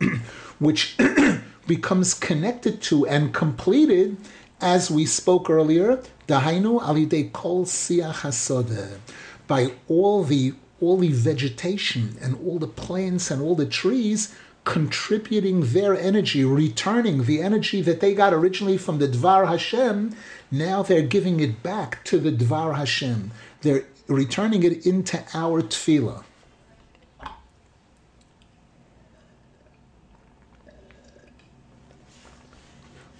which 0.59 0.97
becomes 1.67 2.15
connected 2.15 2.81
to 2.83 3.07
and 3.07 3.35
completed, 3.35 4.17
as 4.65 4.91
we 4.91 5.05
spoke 5.05 5.51
earlier, 5.51 6.03
dahainu 6.27 6.81
alidei 6.81 7.31
kol 7.33 7.67
siach 7.67 8.99
by 9.47 9.71
all 9.89 10.25
the 10.25 10.55
all 10.81 10.97
the 10.97 11.13
vegetation 11.13 12.17
and 12.23 12.35
all 12.47 12.59
the 12.59 12.67
plants 12.67 13.31
and 13.31 13.43
all 13.43 13.55
the 13.55 13.67
trees 13.67 14.35
contributing 14.65 15.61
their 15.73 15.95
energy, 15.95 16.43
returning 16.45 17.25
the 17.25 17.43
energy 17.43 17.83
that 17.83 18.01
they 18.01 18.15
got 18.15 18.33
originally 18.33 18.79
from 18.79 18.99
the 18.99 19.07
Dvar 19.07 19.47
Hashem, 19.47 20.17
now 20.51 20.83
they're 20.83 21.03
giving 21.03 21.41
it 21.41 21.63
back 21.63 22.03
to 22.05 22.19
the 22.19 22.33
Dvar 22.33 22.75
Hashem. 22.75 23.33
They're 23.61 23.85
returning 24.09 24.63
it 24.63 24.87
into 24.87 25.23
our 25.35 25.61
tefillah. 25.61 26.25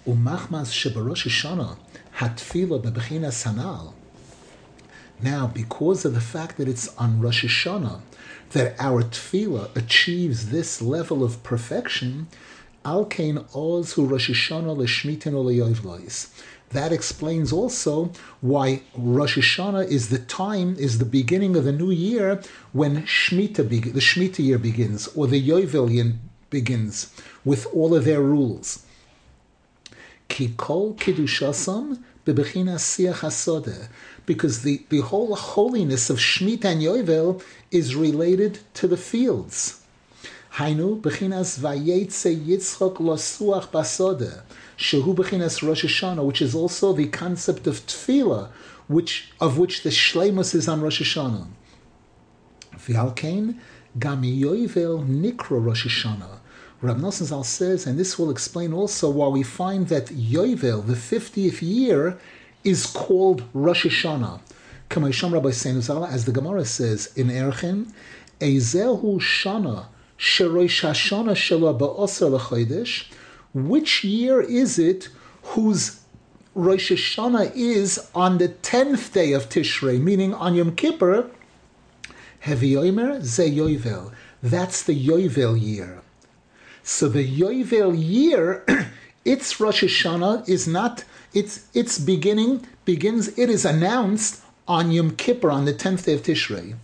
Umachmas 0.05 0.71
shebarosh 0.71 1.25
Hashanah 1.25 1.77
hatfila 2.17 2.79
bebechina 2.79 3.31
sanal. 3.31 3.93
Now, 5.21 5.47
because 5.47 6.05
of 6.05 6.13
the 6.13 6.21
fact 6.21 6.57
that 6.57 6.67
it's 6.67 6.89
on 6.97 7.21
Rosh 7.21 7.43
Hashanah, 7.43 8.01
that 8.51 8.75
our 8.79 9.01
tefillah 9.01 9.75
achieves 9.75 10.49
this 10.51 10.81
level 10.81 11.23
of 11.23 11.41
perfection, 11.41 12.27
al 12.83 13.05
kain 13.05 13.45
oz 13.55 13.93
hu 13.93 14.05
Rosh 14.05 14.29
Hashanah 14.29 14.77
l'shmitin 14.77 16.29
That 16.69 16.91
explains 16.91 17.51
also 17.51 18.11
why 18.41 18.83
Rosh 18.95 19.37
Hashanah 19.37 19.87
is 19.87 20.09
the 20.09 20.19
time, 20.19 20.75
is 20.77 20.99
the 20.99 21.05
beginning 21.05 21.55
of 21.55 21.63
the 21.63 21.71
new 21.71 21.91
year 21.91 22.41
when 22.73 23.03
Shemitah 23.03 23.67
be, 23.67 23.79
the 23.79 23.99
Shemitah 23.99 24.39
year 24.39 24.59
begins, 24.59 25.07
or 25.15 25.27
the 25.27 25.41
Yovel 25.41 26.17
begins, 26.49 27.11
with 27.43 27.65
all 27.73 27.95
of 27.95 28.05
their 28.05 28.21
rules. 28.21 28.85
Ki 29.87 29.93
kol 29.93 29.93
kidushasam 29.95 30.14
bebechina 30.14 30.14
siach 30.14 30.14
hasodeh 30.14 30.14
because 34.25 34.63
the, 34.63 34.81
the 34.89 35.01
whole 35.01 35.35
holiness 35.35 36.09
of 36.09 36.17
Shemitah 36.17 36.65
and 36.65 36.81
Yovel 36.81 37.43
is 37.71 37.95
related 37.95 38.59
to 38.75 38.87
the 38.87 38.97
fields. 38.97 39.81
Hainu 40.53 41.01
bechinas 41.01 41.59
vayetze 41.59 42.35
yitzchok 42.35 42.95
losuach 42.97 43.67
basode, 43.69 44.41
shehu 44.77 45.13
bechinas 45.13 45.61
Rosh 45.67 45.85
Hashanah, 45.85 46.23
which 46.25 46.41
is 46.41 46.55
also 46.55 46.93
the 46.93 47.07
concept 47.07 47.67
of 47.67 47.85
tefillah, 47.85 48.49
which 48.87 49.31
of 49.39 49.57
which 49.57 49.83
the 49.83 49.89
shleimus 49.89 50.55
is 50.55 50.67
on 50.67 50.81
Rosh 50.81 51.01
Hashanah. 51.01 51.47
V'alkein 52.77 53.59
gam 53.99 54.23
Yovel 54.23 55.05
nikro 55.05 55.63
Rosh 55.63 55.85
Hashanah. 55.85 56.39
Rav 56.81 56.97
Nosson 56.97 57.45
says, 57.45 57.87
and 57.87 57.97
this 57.97 58.19
will 58.19 58.29
explain 58.29 58.73
also 58.73 59.09
why 59.09 59.27
we 59.29 59.43
find 59.43 59.87
that 59.87 60.07
Yovel, 60.07 60.85
the 60.85 60.93
50th 60.93 61.61
year, 61.61 62.17
is 62.63 62.85
called 62.85 63.43
Rosh 63.53 63.85
Hashanah. 63.85 64.41
As 66.11 66.25
the 66.25 66.31
Gemara 66.31 66.65
says 66.65 67.11
in 67.15 67.27
Erchin, 67.27 67.91
Ezehu 68.39 69.19
Shana 69.19 69.87
Sherosh 70.19 70.81
Hashanah 70.81 71.35
Shelo 71.35 71.77
Ba'oser 71.77 72.29
L'Chodesh. 72.29 73.11
Which 73.53 74.03
year 74.03 74.41
is 74.41 74.77
it 74.77 75.09
whose 75.43 76.01
Rosh 76.53 76.91
Hashanah 76.91 77.53
is 77.55 78.09
on 78.13 78.37
the 78.37 78.49
tenth 78.49 79.13
day 79.13 79.31
of 79.33 79.49
Tishrei, 79.49 79.99
meaning 79.99 80.33
on 80.33 80.55
Yom 80.55 80.75
Kippur? 80.75 81.29
Hevi 82.43 82.75
Omer 82.77 83.21
Ze 83.23 83.49
Yovel. 83.49 84.11
That's 84.43 84.83
the 84.83 84.93
Yovel 85.07 85.59
year. 85.59 86.01
So 86.87 87.09
the 87.09 87.27
Yovel 87.27 87.97
year, 87.97 88.63
its 89.25 89.59
Rosh 89.59 89.83
Hashanah 89.83 90.47
is 90.47 90.67
not 90.67 91.03
its 91.33 91.65
its 91.73 91.97
beginning 91.97 92.67
begins. 92.85 93.27
It 93.39 93.49
is 93.49 93.65
announced 93.65 94.43
on 94.67 94.91
Yom 94.91 95.15
Kippur 95.15 95.49
on 95.49 95.65
the 95.65 95.73
tenth 95.73 96.05
day 96.05 96.13
of 96.13 96.21
Tishrei. 96.21 96.75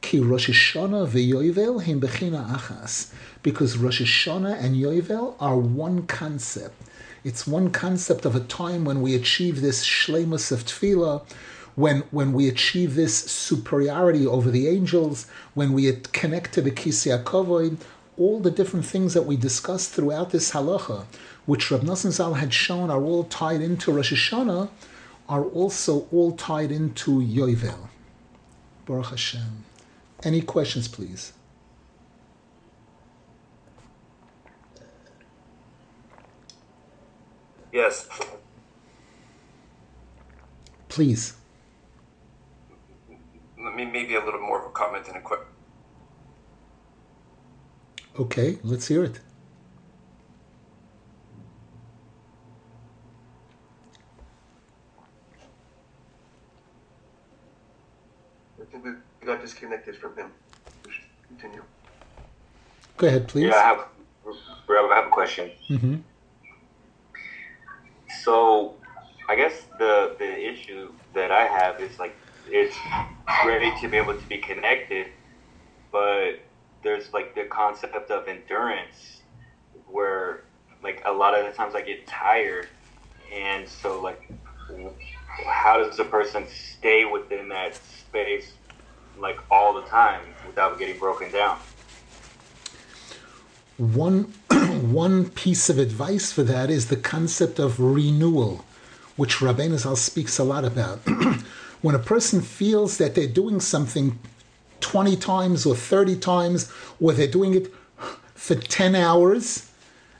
Ki 0.00 0.20
Rosh 0.20 0.48
Hashanah 0.48 1.06
veYovel 1.06 1.82
him 1.82 2.00
bechina 2.00 2.48
achas, 2.48 3.12
because 3.42 3.76
Rosh 3.76 4.00
Hashanah 4.00 4.58
and 4.58 4.74
Yovel 4.74 5.34
are 5.38 5.58
one 5.58 6.06
concept. 6.06 6.80
It's 7.22 7.46
one 7.46 7.70
concept 7.70 8.24
of 8.24 8.34
a 8.34 8.40
time 8.40 8.86
when 8.86 9.02
we 9.02 9.14
achieve 9.14 9.60
this 9.60 9.84
shlemus 9.84 10.50
of 10.50 10.64
tefillah, 10.64 11.26
when 11.74 12.04
when 12.10 12.32
we 12.32 12.48
achieve 12.48 12.94
this 12.94 13.14
superiority 13.14 14.26
over 14.26 14.50
the 14.50 14.66
angels, 14.66 15.26
when 15.52 15.74
we 15.74 15.92
connect 16.12 16.54
to 16.54 16.62
the 16.62 16.70
kisya 16.70 17.22
kavod, 17.22 17.76
all 18.16 18.40
the 18.40 18.50
different 18.50 18.84
things 18.84 19.14
that 19.14 19.22
we 19.22 19.36
discussed 19.36 19.90
throughout 19.92 20.30
this 20.30 20.52
halacha, 20.52 21.04
which 21.46 21.70
Rav 21.70 21.80
Nosson 21.80 22.10
Zal 22.10 22.34
had 22.34 22.52
shown 22.52 22.90
are 22.90 23.02
all 23.02 23.24
tied 23.24 23.60
into 23.60 23.92
Rosh 23.92 24.12
Hashanah, 24.12 24.68
are 25.28 25.44
also 25.44 26.06
all 26.12 26.32
tied 26.32 26.70
into 26.70 27.20
Yovel. 27.20 27.88
Baruch 28.84 29.06
Hashem. 29.06 29.64
Any 30.22 30.40
questions, 30.40 30.88
please? 30.88 31.32
Yes. 37.72 38.06
Please. 40.88 41.34
Let 43.64 43.74
me 43.74 43.84
Maybe 43.86 44.14
a 44.16 44.24
little 44.24 44.40
more 44.40 44.60
of 44.60 44.66
a 44.66 44.70
comment 44.70 45.06
than 45.06 45.16
a 45.16 45.20
quick. 45.20 45.40
Okay, 48.18 48.58
let's 48.62 48.88
hear 48.88 49.04
it. 49.04 49.20
I 58.60 58.64
think 58.70 58.84
we 58.84 59.26
got 59.26 59.40
disconnected 59.40 59.96
from 59.96 60.14
him. 60.14 60.30
We 60.84 60.92
should 60.92 61.04
continue. 61.26 61.62
Go 62.98 63.06
ahead, 63.06 63.28
please. 63.28 63.46
Yeah, 63.46 63.54
I 63.54 63.62
have, 63.62 63.86
I 64.68 64.94
have 64.94 65.06
a 65.06 65.10
question. 65.10 65.50
Mm-hmm. 65.70 65.96
So, 68.22 68.74
I 69.28 69.36
guess 69.36 69.54
the 69.78 70.16
the 70.18 70.50
issue 70.52 70.92
that 71.14 71.32
I 71.32 71.46
have 71.46 71.80
is 71.80 71.98
like 71.98 72.14
it's 72.46 72.76
ready 73.46 73.72
to 73.80 73.88
be 73.88 73.96
able 73.96 74.14
to 74.14 74.26
be 74.26 74.36
connected, 74.36 75.06
but 75.90 76.40
there's 76.82 77.12
like 77.12 77.34
the 77.34 77.44
concept 77.44 78.10
of 78.10 78.28
endurance, 78.28 79.22
where 79.86 80.44
like 80.82 81.02
a 81.04 81.12
lot 81.12 81.38
of 81.38 81.46
the 81.46 81.52
times 81.52 81.74
I 81.74 81.82
get 81.82 82.06
tired, 82.06 82.68
and 83.32 83.68
so 83.68 84.00
like, 84.00 84.30
how 85.46 85.78
does 85.78 85.98
a 85.98 86.04
person 86.04 86.46
stay 86.48 87.04
within 87.04 87.48
that 87.48 87.76
space 87.76 88.52
like 89.18 89.38
all 89.50 89.74
the 89.74 89.82
time 89.82 90.22
without 90.46 90.78
getting 90.78 90.98
broken 90.98 91.30
down? 91.30 91.58
One 93.78 94.24
one 94.82 95.30
piece 95.30 95.70
of 95.70 95.78
advice 95.78 96.32
for 96.32 96.42
that 96.42 96.70
is 96.70 96.88
the 96.88 96.96
concept 96.96 97.58
of 97.58 97.80
renewal, 97.80 98.64
which 99.16 99.36
Rabbeinu 99.36 99.96
speaks 99.96 100.38
a 100.38 100.44
lot 100.44 100.64
about. 100.64 100.98
when 101.82 101.94
a 101.94 101.98
person 101.98 102.40
feels 102.40 102.98
that 102.98 103.14
they're 103.14 103.26
doing 103.26 103.60
something 103.60 104.18
20 104.82 105.16
times 105.16 105.64
or 105.64 105.74
30 105.74 106.16
times, 106.16 106.70
or 107.00 107.12
they're 107.12 107.26
doing 107.26 107.54
it 107.54 107.72
for 108.34 108.54
10 108.54 108.94
hours, 108.94 109.70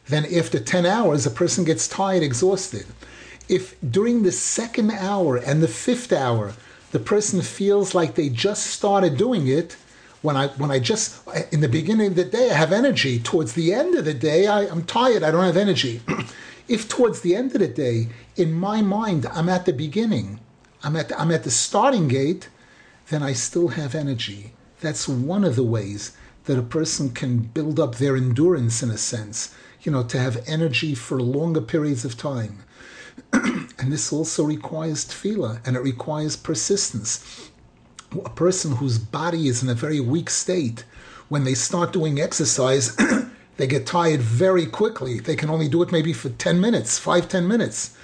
then 0.08 0.24
after 0.34 0.58
10 0.58 0.86
hours, 0.86 1.26
a 1.26 1.30
person 1.30 1.64
gets 1.64 1.88
tired, 1.88 2.22
exhausted. 2.22 2.86
If 3.48 3.76
during 3.80 4.22
the 4.22 4.32
second 4.32 4.90
hour 4.92 5.36
and 5.36 5.62
the 5.62 5.68
fifth 5.68 6.12
hour, 6.12 6.54
the 6.92 6.98
person 6.98 7.42
feels 7.42 7.94
like 7.94 8.14
they 8.14 8.28
just 8.28 8.66
started 8.66 9.16
doing 9.16 9.48
it, 9.48 9.76
when 10.22 10.36
I 10.36 10.48
when 10.48 10.70
I 10.70 10.78
just 10.78 11.20
in 11.52 11.60
the 11.60 11.68
beginning 11.68 12.08
of 12.08 12.14
the 12.14 12.24
day 12.24 12.50
I 12.50 12.54
have 12.54 12.72
energy. 12.72 13.18
Towards 13.18 13.52
the 13.52 13.74
end 13.74 13.94
of 13.96 14.04
the 14.04 14.14
day 14.14 14.46
I, 14.46 14.62
I'm 14.62 14.84
tired. 14.84 15.22
I 15.22 15.30
don't 15.30 15.44
have 15.44 15.56
energy. 15.56 16.00
if 16.68 16.88
towards 16.88 17.20
the 17.20 17.34
end 17.34 17.54
of 17.54 17.60
the 17.60 17.68
day, 17.68 18.08
in 18.36 18.52
my 18.52 18.80
mind, 18.80 19.26
I'm 19.26 19.48
at 19.48 19.66
the 19.66 19.72
beginning, 19.72 20.40
I'm 20.82 20.96
at 20.96 21.08
the, 21.08 21.20
I'm 21.20 21.32
at 21.32 21.42
the 21.42 21.50
starting 21.50 22.08
gate, 22.08 22.48
then 23.08 23.22
I 23.22 23.32
still 23.32 23.68
have 23.68 23.94
energy. 23.94 24.52
That's 24.82 25.08
one 25.08 25.44
of 25.44 25.56
the 25.56 25.64
ways 25.64 26.12
that 26.44 26.58
a 26.58 26.62
person 26.62 27.10
can 27.10 27.38
build 27.38 27.80
up 27.80 27.94
their 27.94 28.16
endurance 28.16 28.82
in 28.82 28.90
a 28.90 28.98
sense. 28.98 29.54
You 29.80 29.92
know, 29.92 30.02
to 30.02 30.18
have 30.18 30.44
energy 30.46 30.94
for 30.94 31.20
longer 31.20 31.62
periods 31.62 32.04
of 32.04 32.18
time. 32.18 32.64
and 33.32 33.90
this 33.92 34.12
also 34.12 34.44
requires 34.44 35.06
tefillah 35.06 35.66
and 35.66 35.76
it 35.76 35.80
requires 35.80 36.36
persistence 36.36 37.50
a 38.24 38.30
person 38.30 38.76
whose 38.76 38.98
body 38.98 39.48
is 39.48 39.62
in 39.62 39.68
a 39.68 39.74
very 39.74 40.00
weak 40.00 40.30
state, 40.30 40.84
when 41.28 41.44
they 41.44 41.54
start 41.54 41.92
doing 41.92 42.20
exercise, 42.20 42.96
they 43.56 43.66
get 43.66 43.86
tired 43.86 44.20
very 44.20 44.66
quickly. 44.66 45.20
They 45.20 45.36
can 45.36 45.50
only 45.50 45.68
do 45.68 45.82
it 45.82 45.92
maybe 45.92 46.12
for 46.12 46.28
10 46.28 46.60
minutes, 46.60 46.98
five, 46.98 47.28
10 47.28 47.48
minutes. 47.48 47.96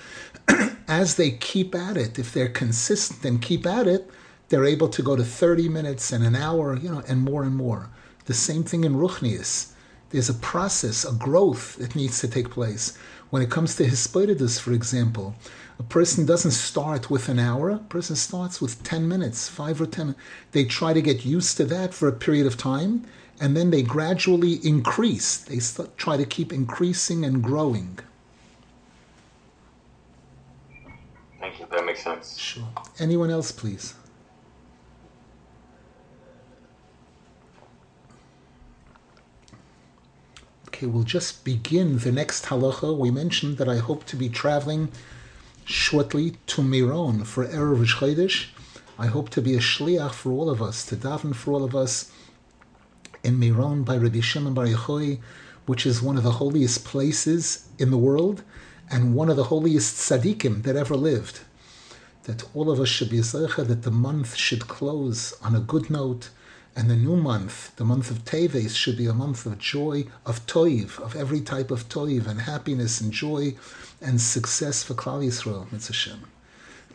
As 0.88 1.16
they 1.16 1.32
keep 1.32 1.74
at 1.74 1.96
it, 1.96 2.18
if 2.18 2.32
they're 2.32 2.48
consistent 2.48 3.24
and 3.24 3.42
keep 3.42 3.66
at 3.66 3.86
it, 3.86 4.10
they're 4.48 4.64
able 4.64 4.88
to 4.88 5.02
go 5.02 5.16
to 5.16 5.24
30 5.24 5.68
minutes 5.68 6.12
and 6.12 6.24
an 6.24 6.34
hour, 6.34 6.76
you 6.76 6.90
know, 6.90 7.02
and 7.06 7.22
more 7.22 7.42
and 7.42 7.54
more. 7.54 7.90
The 8.24 8.34
same 8.34 8.62
thing 8.62 8.84
in 8.84 8.94
Ruchnius. 8.94 9.72
There's 10.10 10.30
a 10.30 10.34
process, 10.34 11.04
a 11.04 11.12
growth 11.12 11.76
that 11.76 11.94
needs 11.94 12.20
to 12.20 12.28
take 12.28 12.50
place. 12.50 12.96
When 13.30 13.42
it 13.42 13.50
comes 13.50 13.76
to 13.76 13.84
Hisbodedus, 13.84 14.58
for 14.58 14.72
example, 14.72 15.34
a 15.78 15.82
person 15.82 16.24
doesn't 16.24 16.52
start 16.52 17.10
with 17.10 17.28
an 17.28 17.38
hour, 17.38 17.70
a 17.70 17.78
person 17.78 18.16
starts 18.16 18.60
with 18.60 18.82
10 18.84 19.06
minutes, 19.06 19.48
5 19.48 19.82
or 19.82 19.86
10. 19.86 20.14
They 20.52 20.64
try 20.64 20.94
to 20.94 21.02
get 21.02 21.26
used 21.26 21.58
to 21.58 21.64
that 21.66 21.92
for 21.92 22.08
a 22.08 22.12
period 22.12 22.46
of 22.46 22.56
time, 22.56 23.04
and 23.38 23.54
then 23.54 23.70
they 23.70 23.82
gradually 23.82 24.54
increase. 24.64 25.36
They 25.36 25.60
try 25.98 26.16
to 26.16 26.24
keep 26.24 26.52
increasing 26.52 27.24
and 27.24 27.42
growing. 27.42 27.98
Thank 31.38 31.60
you. 31.60 31.66
That 31.70 31.84
makes 31.84 32.02
sense. 32.02 32.38
Sure. 32.38 32.66
Anyone 32.98 33.30
else, 33.30 33.52
please? 33.52 33.94
Okay, 40.78 40.86
we'll 40.86 41.02
just 41.02 41.44
begin 41.44 41.98
the 41.98 42.12
next 42.12 42.44
halacha. 42.44 42.96
We 42.96 43.10
mentioned 43.10 43.58
that 43.58 43.68
I 43.68 43.78
hope 43.78 44.04
to 44.04 44.14
be 44.14 44.28
traveling 44.28 44.92
shortly 45.64 46.36
to 46.46 46.62
Miron 46.62 47.24
for 47.24 47.44
Erev 47.44 47.84
Chodesh. 47.84 48.50
I 48.96 49.08
hope 49.08 49.28
to 49.30 49.42
be 49.42 49.56
a 49.56 49.58
shliach 49.58 50.12
for 50.12 50.30
all 50.30 50.48
of 50.48 50.62
us, 50.62 50.86
to 50.86 50.94
daven 50.94 51.34
for 51.34 51.52
all 51.52 51.64
of 51.64 51.74
us 51.74 52.12
in 53.24 53.40
Miron 53.40 53.82
by 53.82 53.96
Rabbi 53.96 54.20
Shimon 54.20 54.54
Bar 54.54 54.66
Yochai, 54.66 55.18
which 55.66 55.84
is 55.84 56.00
one 56.00 56.16
of 56.16 56.22
the 56.22 56.38
holiest 56.38 56.84
places 56.84 57.66
in 57.80 57.90
the 57.90 57.98
world 57.98 58.44
and 58.88 59.16
one 59.16 59.28
of 59.28 59.36
the 59.36 59.50
holiest 59.50 59.96
tzaddikim 59.96 60.62
that 60.62 60.76
ever 60.76 60.94
lived. 60.94 61.40
That 62.22 62.44
all 62.54 62.70
of 62.70 62.78
us 62.78 62.88
should 62.88 63.10
be 63.10 63.18
zeicha, 63.18 63.66
that 63.66 63.82
the 63.82 63.90
month 63.90 64.36
should 64.36 64.68
close 64.68 65.34
on 65.42 65.56
a 65.56 65.60
good 65.60 65.90
note, 65.90 66.30
and 66.78 66.88
the 66.88 66.94
new 66.94 67.16
month, 67.16 67.74
the 67.74 67.84
month 67.84 68.08
of 68.08 68.24
Teves, 68.24 68.76
should 68.76 68.96
be 68.96 69.06
a 69.06 69.12
month 69.12 69.46
of 69.46 69.58
joy, 69.58 70.04
of 70.24 70.46
toiv, 70.46 71.00
of 71.00 71.16
every 71.16 71.40
type 71.40 71.72
of 71.72 71.88
toiv, 71.88 72.28
and 72.28 72.42
happiness 72.42 73.00
and 73.00 73.10
joy 73.12 73.56
and 74.00 74.20
success 74.20 74.84
for 74.84 74.94
Klal 74.94 75.26
Yisrael, 75.26 75.66
Mitzvah. 75.72 76.20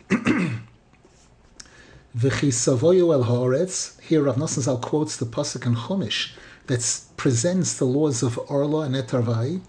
V'chisavoyu 2.17 3.11
el. 3.11 3.23
Here 4.07 4.23
Rav 4.23 4.37
Nosson 4.37 4.61
Zal 4.61 4.77
quotes 4.77 5.17
the 5.17 5.25
pasuk 5.25 5.65
in 5.65 5.75
Chumash 5.75 6.31
that 6.67 7.01
presents 7.17 7.77
the 7.77 7.83
laws 7.83 8.23
of 8.23 8.39
Orla 8.49 8.85
and 8.85 8.95
Etarvai. 8.95 9.59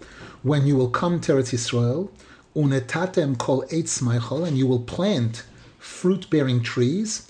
When 0.43 0.65
you 0.65 0.77
will 0.77 0.91
come 0.91 1.19
to 1.19 1.33
Eretz 1.33 1.51
Yisrael, 1.51 2.09
unetatem 2.55 3.37
kol 3.37 3.63
eitz 3.63 4.47
and 4.47 4.57
you 4.57 4.65
will 4.65 4.79
plant 4.79 5.43
fruit-bearing 5.77 6.63
trees. 6.63 7.29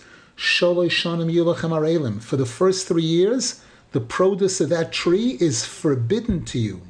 For 2.19 2.35
the 2.37 2.45
first 2.45 2.87
three 2.87 3.03
years, 3.03 3.61
the 3.93 4.01
produce 4.01 4.59
of 4.59 4.69
that 4.69 4.91
tree 4.91 5.37
is 5.39 5.63
forbidden 5.63 6.43
to 6.45 6.59
you. 6.59 6.81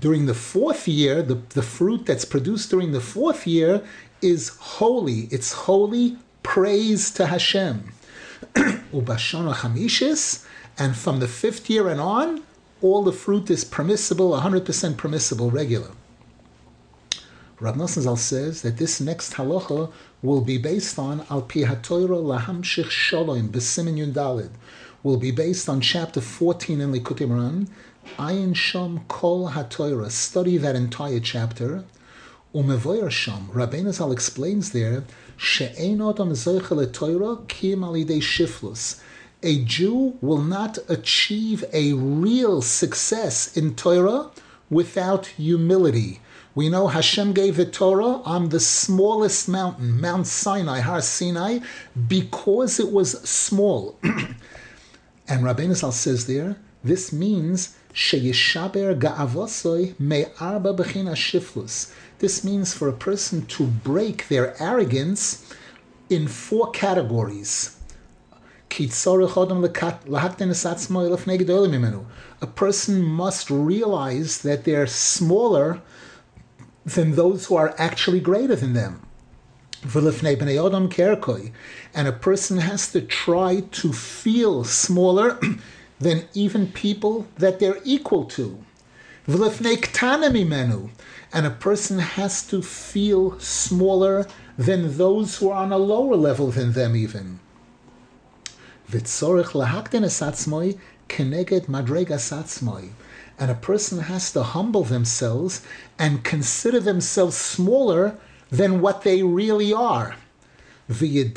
During 0.00 0.26
the 0.26 0.34
fourth 0.34 0.88
year, 0.88 1.22
the, 1.22 1.34
the 1.50 1.62
fruit 1.62 2.06
that's 2.06 2.24
produced 2.24 2.70
during 2.70 2.92
the 2.92 3.00
fourth 3.00 3.46
year 3.46 3.82
is 4.20 4.48
holy. 4.58 5.28
It's 5.30 5.52
holy 5.52 6.16
praise 6.42 7.10
to 7.12 7.26
Hashem. 7.26 7.92
And 10.78 10.96
from 10.96 11.20
the 11.20 11.28
fifth 11.28 11.68
year 11.70 11.88
and 11.88 12.00
on, 12.00 12.42
all 12.80 13.02
the 13.02 13.12
fruit 13.12 13.50
is 13.50 13.64
permissible, 13.64 14.30
100% 14.30 14.96
permissible, 14.96 15.50
regular. 15.50 15.90
Rav 17.60 17.74
Nosson 17.74 18.02
Zal 18.02 18.14
says 18.14 18.62
that 18.62 18.76
this 18.76 19.00
next 19.00 19.32
halacha 19.32 19.90
will 20.22 20.42
be 20.42 20.58
based 20.58 20.96
on 20.96 21.26
Al 21.28 21.42
Pi 21.42 21.64
HaTorah 21.64 22.38
Lahamshich 22.38 22.88
Shalom 22.88 23.48
B'Simin 23.48 23.96
Yundalid 23.98 24.50
will 25.02 25.16
be 25.16 25.32
based 25.32 25.68
on 25.68 25.80
chapter 25.80 26.20
14 26.20 26.80
in 26.80 26.92
Likutei 26.92 27.26
Moharan, 27.26 27.68
Ayin 28.16 28.54
Sham 28.54 29.00
Kol 29.08 29.50
HaTorah, 29.50 30.08
study 30.12 30.56
that 30.56 30.76
entire 30.76 31.18
chapter. 31.18 31.82
Umevoyer 32.54 33.10
Sham, 33.10 33.48
Rabbeinu 33.48 33.92
Zal 33.92 34.12
explains 34.12 34.70
there, 34.70 35.02
She'ein 35.36 36.00
Adam 36.00 36.30
Zoichel 36.34 36.92
Torah 36.92 37.42
Kim 37.48 37.80
Alidei 37.80 38.20
Shiflus. 38.20 39.00
A 39.42 39.64
Jew 39.64 40.16
will 40.20 40.42
not 40.42 40.78
achieve 40.88 41.64
a 41.72 41.92
real 41.94 42.62
success 42.62 43.56
in 43.56 43.74
Torah 43.74 44.30
without 44.70 45.26
humility. 45.26 46.20
We 46.58 46.68
know 46.68 46.88
Hashem 46.88 47.34
gave 47.34 47.56
the 47.56 47.64
Torah 47.64 48.20
on 48.24 48.48
the 48.48 48.58
smallest 48.58 49.48
mountain, 49.48 50.00
Mount 50.00 50.26
Sinai, 50.26 50.80
Har 50.80 51.00
Sinai, 51.00 51.60
because 52.08 52.80
it 52.80 52.90
was 52.90 53.20
small. 53.20 53.96
and 54.02 55.44
Rabbeinu 55.44 55.76
Zal 55.76 55.92
says 55.92 56.26
there, 56.26 56.56
this 56.82 57.12
means 57.12 57.76
sheyishaber 57.94 58.98
ga'avosoi 58.98 59.94
me'arba 60.00 60.74
b'china 60.74 61.14
shiflus. 61.14 61.92
This 62.18 62.42
means 62.42 62.74
for 62.74 62.88
a 62.88 62.92
person 62.92 63.46
to 63.46 63.64
break 63.64 64.26
their 64.26 64.60
arrogance 64.60 65.54
in 66.10 66.26
four 66.26 66.72
categories. 66.72 67.76
A 68.68 68.86
person 72.56 73.02
must 73.04 73.50
realize 73.50 74.38
that 74.42 74.64
they're 74.64 74.86
smaller 74.88 75.80
than 76.94 77.14
those 77.14 77.46
who 77.46 77.56
are 77.56 77.74
actually 77.78 78.20
greater 78.20 78.56
than 78.56 78.72
them. 78.72 79.00
And 81.94 82.08
a 82.08 82.12
person 82.12 82.58
has 82.58 82.90
to 82.92 83.00
try 83.00 83.60
to 83.60 83.92
feel 83.92 84.64
smaller 84.64 85.38
than 86.00 86.24
even 86.34 86.72
people 86.72 87.26
that 87.36 87.58
they're 87.58 87.80
equal 87.84 88.24
to. 88.24 88.58
And 91.32 91.46
a 91.46 91.50
person 91.50 91.98
has 91.98 92.46
to 92.48 92.62
feel 92.62 93.38
smaller 93.38 94.26
than 94.56 94.96
those 94.96 95.36
who 95.36 95.50
are 95.50 95.62
on 95.62 95.72
a 95.72 95.78
lower 95.78 96.16
level 96.16 96.50
than 96.50 96.72
them 96.72 96.96
even. 96.96 97.38
And 103.38 103.50
a 103.50 103.54
person 103.54 104.00
has 104.00 104.32
to 104.32 104.42
humble 104.42 104.84
themselves 104.84 105.62
and 105.98 106.24
consider 106.24 106.80
themselves 106.80 107.36
smaller 107.36 108.18
than 108.50 108.80
what 108.80 109.02
they 109.02 109.22
really 109.22 109.72
are. 109.72 110.16
For 110.88 111.04
the 111.04 111.32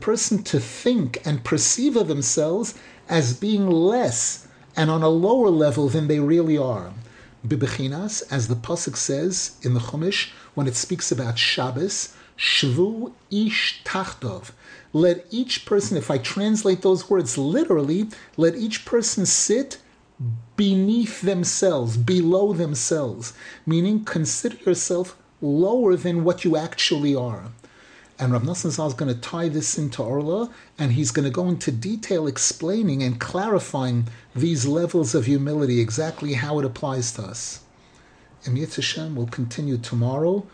person 0.00 0.42
to 0.42 0.60
think 0.60 1.22
and 1.24 1.44
perceive 1.44 1.96
of 1.96 2.08
themselves 2.08 2.74
as 3.08 3.34
being 3.34 3.70
less 3.70 4.48
and 4.76 4.90
on 4.90 5.02
a 5.02 5.08
lower 5.08 5.48
level 5.48 5.88
than 5.88 6.08
they 6.08 6.18
really 6.18 6.58
are. 6.58 6.92
Bibechinas, 7.46 8.22
as 8.30 8.48
the 8.48 8.56
Pasuk 8.56 8.96
says 8.96 9.52
in 9.62 9.74
the 9.74 9.80
Chumash, 9.80 10.30
when 10.54 10.66
it 10.66 10.74
speaks 10.74 11.12
about 11.12 11.38
Shabbos, 11.38 12.14
Shvu 12.36 13.12
ish 13.30 13.82
tachtov. 13.84 14.50
Let 14.94 15.26
each 15.30 15.66
person, 15.66 15.96
if 15.96 16.10
I 16.10 16.18
translate 16.18 16.82
those 16.82 17.10
words 17.10 17.36
literally, 17.36 18.08
let 18.36 18.54
each 18.54 18.86
person 18.86 19.26
sit 19.26 19.78
beneath 20.56 21.20
themselves, 21.20 21.96
below 21.96 22.52
themselves, 22.52 23.34
meaning 23.66 24.04
consider 24.04 24.56
yourself 24.64 25.18
lower 25.42 25.96
than 25.96 26.22
what 26.22 26.44
you 26.44 26.56
actually 26.56 27.14
are. 27.14 27.46
And 28.20 28.32
Rav 28.32 28.44
Nosson 28.44 28.70
Zal 28.70 28.86
is 28.86 28.94
going 28.94 29.12
to 29.12 29.20
tie 29.20 29.48
this 29.48 29.76
into 29.76 30.00
Orla, 30.00 30.48
and 30.78 30.92
he's 30.92 31.10
going 31.10 31.24
to 31.24 31.30
go 31.30 31.48
into 31.48 31.72
detail 31.72 32.28
explaining 32.28 33.02
and 33.02 33.18
clarifying 33.18 34.06
these 34.36 34.64
levels 34.64 35.16
of 35.16 35.26
humility, 35.26 35.80
exactly 35.80 36.34
how 36.34 36.60
it 36.60 36.64
applies 36.64 37.10
to 37.14 37.22
us. 37.22 37.64
And 38.44 38.56
Yitz 38.56 38.76
Hashem 38.76 39.16
will 39.16 39.26
continue 39.26 39.76
tomorrow. 39.76 40.46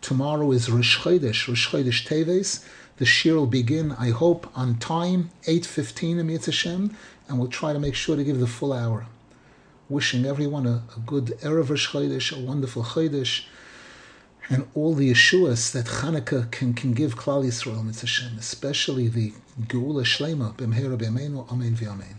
Tomorrow 0.00 0.52
is 0.52 0.70
Rosh 0.70 0.98
Chodesh, 0.98 1.48
Rosh 1.48 1.68
Chodesh 1.68 2.06
Teves. 2.06 2.64
The 3.00 3.06
shir 3.06 3.34
will 3.34 3.46
begin, 3.46 3.92
I 3.92 4.10
hope, 4.10 4.46
on 4.54 4.76
time, 4.76 5.30
8.15 5.44 6.18
in 6.18 6.28
Yitz 6.28 6.44
Hashem, 6.44 6.94
and 7.26 7.38
we'll 7.38 7.48
try 7.48 7.72
to 7.72 7.78
make 7.78 7.94
sure 7.94 8.14
to 8.14 8.22
give 8.22 8.40
the 8.40 8.46
full 8.46 8.74
hour. 8.74 9.06
Wishing 9.88 10.26
everyone 10.26 10.66
a, 10.66 10.82
a 10.94 11.00
good 11.06 11.28
Erev 11.40 11.70
Rosh 11.70 12.32
a 12.32 12.38
wonderful 12.38 12.84
Chodesh, 12.84 13.46
and 14.50 14.68
all 14.74 14.92
the 14.92 15.10
Yeshuas 15.10 15.72
that 15.72 15.86
Chanukah 15.86 16.50
can, 16.50 16.74
can 16.74 16.92
give 16.92 17.16
Klal 17.16 17.42
Yisrael, 17.42 17.82
Mitzvah 17.82 18.38
especially 18.38 19.08
the 19.08 19.32
Geula 19.58 20.04
Shlema, 20.04 20.52
B'mhera 20.52 20.98
B'yameinu, 20.98 21.50
Amen 21.50 21.74
V'Amen. 21.74 22.16